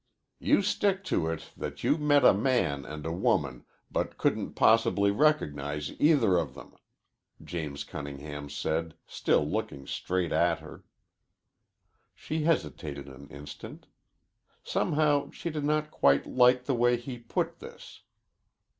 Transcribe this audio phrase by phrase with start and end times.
[0.39, 5.11] "You stick to it that you met a man and a woman, but couldn't possibly
[5.11, 6.73] recognize either of them,"
[7.39, 10.83] James Cunningham said, still looking straight at her.
[12.15, 13.85] She hesitated an instant.
[14.63, 18.01] Somehow she did not quite like the way he put this.